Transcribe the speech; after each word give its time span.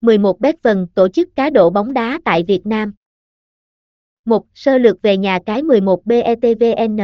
11 0.00 0.40
bet 0.40 0.62
vần 0.62 0.86
tổ 0.94 1.08
chức 1.08 1.36
cá 1.36 1.50
độ 1.50 1.70
bóng 1.70 1.92
đá 1.92 2.20
tại 2.24 2.44
Việt 2.48 2.66
Nam. 2.66 2.92
1. 4.24 4.46
Sơ 4.54 4.78
lược 4.78 5.02
về 5.02 5.16
nhà 5.16 5.38
cái 5.46 5.62
11 5.62 6.06
BETVN. 6.06 6.96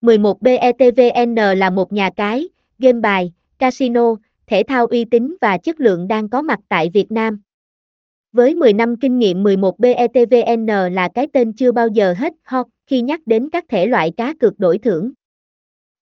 11 0.00 0.42
BETVN 0.42 1.34
là 1.34 1.70
một 1.70 1.92
nhà 1.92 2.10
cái, 2.16 2.48
game 2.78 3.00
bài, 3.00 3.32
casino, 3.58 4.16
thể 4.46 4.62
thao 4.68 4.86
uy 4.86 5.04
tín 5.04 5.36
và 5.40 5.58
chất 5.58 5.80
lượng 5.80 6.08
đang 6.08 6.28
có 6.28 6.42
mặt 6.42 6.60
tại 6.68 6.90
Việt 6.94 7.12
Nam. 7.12 7.40
Với 8.32 8.54
10 8.54 8.72
năm 8.72 8.96
kinh 8.96 9.18
nghiệm 9.18 9.42
11 9.42 9.78
BETVN 9.78 10.66
là 10.66 11.08
cái 11.14 11.26
tên 11.32 11.52
chưa 11.52 11.72
bao 11.72 11.88
giờ 11.88 12.14
hết 12.18 12.32
hot 12.44 12.66
khi 12.86 13.00
nhắc 13.00 13.20
đến 13.26 13.48
các 13.50 13.64
thể 13.68 13.86
loại 13.86 14.12
cá 14.16 14.34
cược 14.40 14.58
đổi 14.58 14.78
thưởng. 14.78 15.12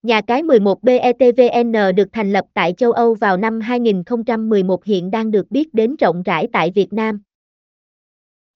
Nhà 0.05 0.21
cái 0.21 0.43
11 0.43 0.83
BETVN 0.83 1.95
được 1.95 2.07
thành 2.13 2.31
lập 2.31 2.45
tại 2.53 2.73
châu 2.77 2.91
Âu 2.91 3.13
vào 3.13 3.37
năm 3.37 3.61
2011 3.61 4.85
hiện 4.85 5.11
đang 5.11 5.31
được 5.31 5.51
biết 5.51 5.73
đến 5.73 5.95
rộng 5.95 6.23
rãi 6.23 6.47
tại 6.53 6.71
Việt 6.75 6.93
Nam. 6.93 7.21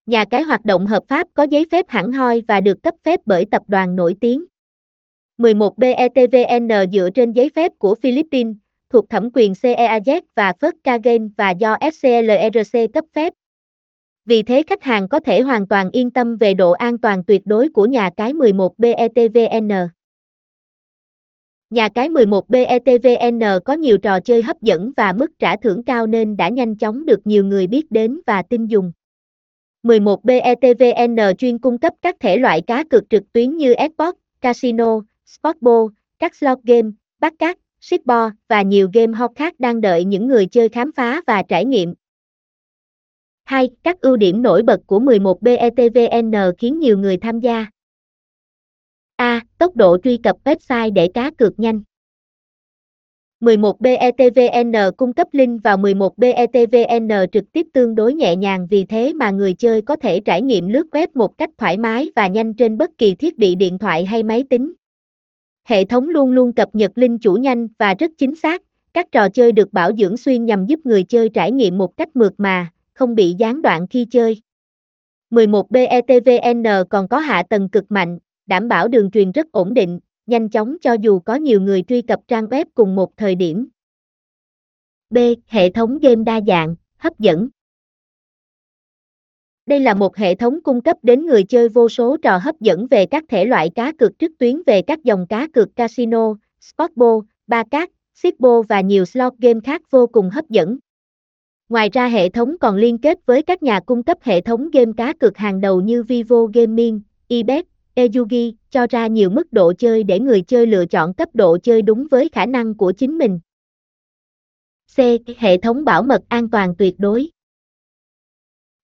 Nhà 0.05 0.25
cái 0.25 0.41
hoạt 0.41 0.65
động 0.65 0.85
hợp 0.85 1.03
pháp 1.07 1.27
có 1.33 1.43
giấy 1.43 1.65
phép 1.71 1.85
hẳn 1.89 2.11
hoi 2.11 2.41
và 2.47 2.61
được 2.61 2.83
cấp 2.83 2.95
phép 3.03 3.19
bởi 3.25 3.45
tập 3.51 3.61
đoàn 3.67 3.95
nổi 3.95 4.15
tiếng. 4.21 4.45
11 5.38 5.77
BETVN 5.77 6.69
dựa 6.93 7.09
trên 7.15 7.31
giấy 7.31 7.49
phép 7.55 7.71
của 7.79 7.95
Philippines, 7.95 8.55
thuộc 8.89 9.09
thẩm 9.09 9.29
quyền 9.33 9.53
CEAZ 9.53 10.21
và 10.35 10.53
Volkswagen 10.59 11.29
và 11.38 11.52
do 11.52 11.77
SCLRC 11.93 12.93
cấp 12.93 13.05
phép. 13.13 13.33
Vì 14.25 14.43
thế 14.43 14.63
khách 14.67 14.83
hàng 14.83 15.07
có 15.07 15.19
thể 15.19 15.41
hoàn 15.41 15.67
toàn 15.67 15.89
yên 15.91 16.11
tâm 16.11 16.38
về 16.38 16.53
độ 16.53 16.71
an 16.71 16.97
toàn 16.97 17.23
tuyệt 17.23 17.41
đối 17.45 17.69
của 17.69 17.85
nhà 17.85 18.09
cái 18.17 18.33
11 18.33 18.77
BETVN. 18.77 19.69
Nhà 21.69 21.89
cái 21.89 22.09
11 22.09 22.49
BETVN 22.49 23.39
có 23.65 23.73
nhiều 23.73 23.97
trò 23.97 24.19
chơi 24.19 24.41
hấp 24.41 24.61
dẫn 24.61 24.91
và 24.97 25.13
mức 25.13 25.39
trả 25.39 25.55
thưởng 25.55 25.83
cao 25.83 26.07
nên 26.07 26.37
đã 26.37 26.49
nhanh 26.49 26.75
chóng 26.75 27.05
được 27.05 27.27
nhiều 27.27 27.45
người 27.45 27.67
biết 27.67 27.91
đến 27.91 28.19
và 28.27 28.41
tin 28.41 28.65
dùng. 28.65 28.91
11 29.83 30.23
BETVN 30.23 31.16
chuyên 31.38 31.57
cung 31.57 31.77
cấp 31.77 31.94
các 32.02 32.16
thể 32.19 32.38
loại 32.38 32.61
cá 32.61 32.83
cược 32.83 33.09
trực 33.09 33.23
tuyến 33.33 33.57
như 33.57 33.73
Xbox, 33.73 34.13
Casino, 34.41 35.02
Sportbo, 35.25 35.88
các 36.19 36.35
slot 36.35 36.57
game, 36.63 36.89
bắt 37.19 37.33
cát, 37.39 37.57
shipbo 37.81 38.31
và 38.47 38.61
nhiều 38.61 38.89
game 38.94 39.13
hot 39.13 39.31
khác 39.35 39.59
đang 39.59 39.81
đợi 39.81 40.05
những 40.05 40.27
người 40.27 40.45
chơi 40.45 40.69
khám 40.69 40.91
phá 40.91 41.22
và 41.27 41.44
trải 41.44 41.66
nghiệm. 41.66 41.94
2. 43.44 43.69
Các 43.83 44.01
ưu 44.01 44.17
điểm 44.17 44.41
nổi 44.41 44.63
bật 44.63 44.79
của 44.85 44.99
11 44.99 45.41
BETVN 45.41 46.31
khiến 46.57 46.79
nhiều 46.79 46.97
người 46.97 47.17
tham 47.17 47.39
gia. 47.39 47.66
A. 49.20 49.42
Tốc 49.58 49.75
độ 49.75 49.98
truy 50.03 50.17
cập 50.17 50.36
website 50.44 50.94
để 50.94 51.08
cá 51.14 51.31
cược 51.38 51.59
nhanh. 51.59 51.81
11 53.39 53.81
BETVN 53.81 54.73
cung 54.98 55.14
cấp 55.14 55.28
link 55.31 55.64
vào 55.64 55.78
11 55.78 56.17
BETVN 56.17 57.09
trực 57.31 57.52
tiếp 57.52 57.67
tương 57.73 57.95
đối 57.95 58.14
nhẹ 58.14 58.36
nhàng 58.36 58.67
vì 58.70 58.86
thế 58.86 59.14
mà 59.14 59.31
người 59.31 59.53
chơi 59.53 59.81
có 59.81 59.95
thể 59.95 60.20
trải 60.20 60.42
nghiệm 60.42 60.67
lướt 60.67 60.88
web 60.92 61.08
một 61.14 61.38
cách 61.38 61.50
thoải 61.58 61.78
mái 61.78 62.12
và 62.16 62.28
nhanh 62.28 62.53
trên 62.53 62.78
bất 62.78 62.90
kỳ 62.97 63.16
thiết 63.16 63.38
bị 63.38 63.56
điện 63.56 63.78
thoại 63.78 64.06
hay 64.06 64.23
máy 64.23 64.44
tính. 64.50 64.73
Hệ 65.66 65.86
thống 65.86 66.09
luôn 66.09 66.31
luôn 66.31 66.53
cập 66.53 66.70
nhật 66.73 66.92
link 66.95 67.22
chủ 67.22 67.34
nhanh 67.34 67.67
và 67.78 67.95
rất 68.00 68.12
chính 68.17 68.36
xác, 68.36 68.62
các 68.94 69.12
trò 69.12 69.30
chơi 69.30 69.52
được 69.52 69.73
bảo 69.73 69.92
dưỡng 69.95 70.17
xuyên 70.17 70.45
nhằm 70.45 70.66
giúp 70.66 70.80
người 70.84 71.03
chơi 71.03 71.30
trải 71.30 71.52
nghiệm 71.52 71.78
một 71.78 71.97
cách 71.97 72.16
mượt 72.16 72.34
mà, 72.38 72.67
không 72.94 73.16
bị 73.16 73.36
gián 73.40 73.62
đoạn 73.62 73.88
khi 73.88 74.06
chơi. 74.12 74.42
11 75.30 75.72
BETVN 75.72 76.64
còn 76.90 77.08
có 77.08 77.20
hạ 77.20 77.44
tầng 77.50 77.70
cực 77.70 77.92
mạnh, 77.92 78.20
đảm 78.50 78.67
bảo 78.67 78.88
đường 78.88 79.11
truyền 79.11 79.31
rất 79.31 79.52
ổn 79.52 79.73
định, 79.73 80.00
nhanh 80.25 80.50
chóng 80.50 80.78
cho 80.81 80.94
dù 80.94 81.19
có 81.19 81.36
nhiều 81.36 81.61
người 81.61 81.83
truy 81.88 82.02
cập 82.02 82.19
trang 82.28 82.45
web 82.45 82.66
cùng 82.73 82.95
một 82.95 83.17
thời 83.17 83.36
điểm. 83.36 83.67
B. 85.09 85.17
Hệ 85.47 85.69
thống 85.69 86.00
game 86.00 86.23
đa 86.23 86.39
dạng, 86.47 86.75
hấp 86.97 87.19
dẫn. 87.19 87.50
Đây 89.66 89.80
là 89.80 89.94
một 89.94 90.17
hệ 90.17 90.36
thống 90.36 90.64
cung 90.64 90.81
cấp 90.81 90.97
đến 91.03 91.25
người 91.25 91.44
chơi 91.44 91.69
vô 91.69 91.89
số 91.89 92.17
trò 92.17 92.38
hấp 92.38 92.59
dẫn 92.59 92.88
về 92.88 93.06
các 93.06 93.23
thể 93.29 93.46
loại 93.46 93.69
cá 93.75 93.91
cược 93.91 94.19
trực 94.19 94.31
tuyến 94.38 94.62
về 94.66 94.81
các 94.81 95.03
dòng 95.03 95.28
cá 95.28 95.47
cược 95.53 95.75
casino, 95.75 96.34
sportbo, 96.59 97.22
ba 97.47 97.63
cát, 97.72 97.90
sipbo 98.13 98.62
và 98.62 98.81
nhiều 98.81 99.06
slot 99.06 99.34
game 99.38 99.59
khác 99.63 99.81
vô 99.91 100.07
cùng 100.07 100.29
hấp 100.29 100.50
dẫn. 100.50 100.78
Ngoài 101.69 101.90
ra 101.94 102.07
hệ 102.07 102.29
thống 102.29 102.57
còn 102.57 102.75
liên 102.75 102.97
kết 102.97 103.25
với 103.25 103.41
các 103.41 103.63
nhà 103.63 103.79
cung 103.79 104.03
cấp 104.03 104.18
hệ 104.22 104.41
thống 104.41 104.69
game 104.69 104.91
cá 104.97 105.13
cược 105.13 105.38
hàng 105.38 105.62
đầu 105.62 105.81
như 105.81 106.03
Vivo 106.03 106.46
Gaming, 106.53 107.02
eBet, 107.28 107.66
Ejugi, 107.99 108.53
cho 108.69 108.87
ra 108.89 109.07
nhiều 109.07 109.29
mức 109.29 109.53
độ 109.53 109.73
chơi 109.77 110.03
để 110.03 110.19
người 110.19 110.41
chơi 110.41 110.65
lựa 110.65 110.85
chọn 110.85 111.13
cấp 111.13 111.29
độ 111.33 111.57
chơi 111.63 111.81
đúng 111.81 112.07
với 112.11 112.29
khả 112.29 112.45
năng 112.45 112.77
của 112.77 112.91
chính 112.91 113.17
mình. 113.17 113.39
C. 114.95 114.99
Hệ 115.37 115.57
thống 115.57 115.85
bảo 115.85 116.03
mật 116.03 116.21
an 116.29 116.49
toàn 116.49 116.75
tuyệt 116.75 116.95
đối. 116.97 117.29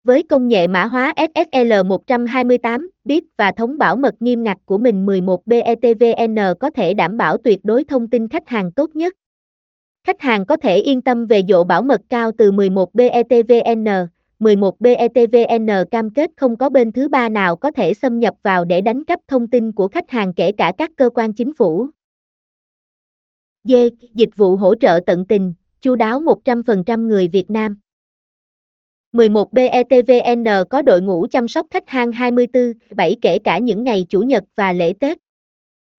Với 0.03 0.23
công 0.23 0.47
nghệ 0.47 0.67
mã 0.67 0.85
hóa 0.85 1.13
SSL 1.17 1.73
128 1.85 2.89
bit 3.03 3.23
và 3.37 3.51
thống 3.51 3.77
bảo 3.77 3.95
mật 3.95 4.15
nghiêm 4.19 4.43
ngặt 4.43 4.57
của 4.65 4.77
mình 4.77 5.05
11 5.05 5.47
BETVN 5.47 6.35
có 6.59 6.69
thể 6.69 6.93
đảm 6.93 7.17
bảo 7.17 7.37
tuyệt 7.37 7.59
đối 7.63 7.83
thông 7.83 8.09
tin 8.09 8.27
khách 8.27 8.47
hàng 8.47 8.71
tốt 8.71 8.95
nhất. 8.95 9.13
Khách 10.03 10.21
hàng 10.21 10.45
có 10.45 10.57
thể 10.57 10.77
yên 10.77 11.01
tâm 11.01 11.25
về 11.25 11.41
độ 11.41 11.63
bảo 11.63 11.81
mật 11.81 12.01
cao 12.09 12.31
từ 12.37 12.51
11 12.51 12.93
BETVN. 12.93 13.85
11 14.39 14.79
BETVN 14.79 15.67
cam 15.91 16.09
kết 16.09 16.31
không 16.37 16.57
có 16.57 16.69
bên 16.69 16.91
thứ 16.91 17.09
ba 17.09 17.29
nào 17.29 17.55
có 17.55 17.71
thể 17.71 17.93
xâm 17.93 18.19
nhập 18.19 18.33
vào 18.43 18.65
để 18.65 18.81
đánh 18.81 19.03
cắp 19.03 19.19
thông 19.27 19.47
tin 19.47 19.71
của 19.71 19.87
khách 19.87 20.09
hàng 20.09 20.33
kể 20.33 20.51
cả 20.51 20.73
các 20.77 20.91
cơ 20.97 21.09
quan 21.09 21.33
chính 21.33 21.53
phủ. 21.53 21.87
D. 23.63 23.73
Dịch 24.13 24.29
vụ 24.35 24.55
hỗ 24.55 24.75
trợ 24.75 24.99
tận 25.05 25.25
tình, 25.25 25.53
chu 25.81 25.95
đáo 25.95 26.21
100% 26.21 27.07
người 27.07 27.27
Việt 27.27 27.49
Nam. 27.49 27.77
11 29.11 29.53
BETVN 29.53 30.43
có 30.69 30.81
đội 30.81 31.01
ngũ 31.01 31.27
chăm 31.31 31.47
sóc 31.47 31.67
khách 31.69 31.89
hàng 31.89 32.11
24/7 32.11 33.15
kể 33.21 33.39
cả 33.39 33.57
những 33.57 33.83
ngày 33.83 34.05
chủ 34.09 34.21
nhật 34.21 34.43
và 34.55 34.73
lễ 34.73 34.93
Tết. 34.99 35.17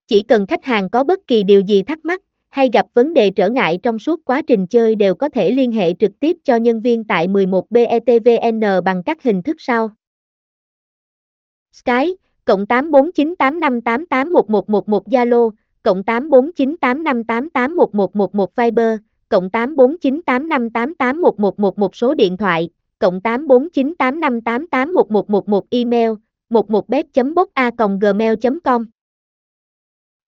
Chỉ 0.08 0.24
cần 0.24 0.48
khách 0.48 0.64
hàng 0.64 0.90
có 0.90 1.04
bất 1.04 1.20
kỳ 1.28 1.44
điều 1.44 1.62
gì 1.62 1.84
thắc 1.84 2.06
mắc 2.06 2.22
hay 2.56 2.70
gặp 2.74 2.86
vấn 2.94 3.14
đề 3.14 3.30
trở 3.30 3.50
ngại 3.50 3.80
trong 3.84 4.00
suốt 4.00 4.26
quá 4.26 4.42
trình 4.42 4.68
chơi 4.68 4.96
đều 4.96 5.16
có 5.16 5.30
thể 5.30 5.52
liên 5.52 5.72
hệ 5.72 5.94
trực 5.94 6.12
tiếp 6.20 6.38
cho 6.44 6.56
nhân 6.56 6.82
viên 6.82 7.04
tại 7.04 7.28
11 7.28 7.72
BETVN 7.72 8.60
bằng 8.86 9.04
các 9.04 9.24
hình 9.24 9.42
thức 9.42 9.56
sau. 9.60 9.90
Skype, 11.72 12.12
cộng 12.46 12.66
849858811111 12.66 15.02
Zalo, 15.06 15.52
cộng 15.84 16.02
849858811111 16.02 18.48
Viber, 18.58 19.00
cộng 19.30 19.50
849858811111 19.50 21.90
số 21.94 22.14
điện 22.14 22.38
thoại, 22.38 22.70
cộng 23.00 23.20
849858811111 23.20 25.62
email, 25.70 26.12
11bet.boca.gmail.com 26.50 28.86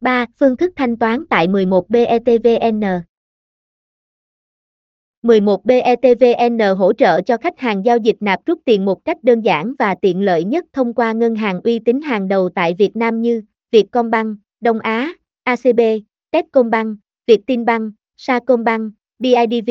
3. 0.02 0.26
Phương 0.40 0.58
thức 0.58 0.74
thanh 0.76 0.98
toán 0.98 1.26
tại 1.30 1.48
11 1.48 1.90
BETVN 1.90 2.82
11 5.22 5.66
BETVN 5.66 6.60
hỗ 6.78 6.94
trợ 6.94 7.22
cho 7.22 7.38
khách 7.38 7.60
hàng 7.60 7.86
giao 7.86 7.98
dịch 7.98 8.16
nạp 8.20 8.46
rút 8.46 8.62
tiền 8.66 8.86
một 8.86 9.06
cách 9.06 9.24
đơn 9.24 9.42
giản 9.42 9.74
và 9.80 9.96
tiện 10.02 10.22
lợi 10.22 10.44
nhất 10.44 10.66
thông 10.74 10.94
qua 10.94 11.12
ngân 11.12 11.36
hàng 11.36 11.62
uy 11.64 11.80
tín 11.80 12.02
hàng 12.02 12.28
đầu 12.28 12.50
tại 12.56 12.76
Việt 12.78 12.96
Nam 12.96 13.22
như 13.22 13.42
Vietcombank, 13.72 14.38
Đông 14.62 14.80
Á, 14.80 15.14
ACB, 15.44 15.80
Techcombank, 16.32 16.98
Vietinbank, 17.28 17.94
Sacombank, 18.18 18.94
BIDV. 19.20 19.70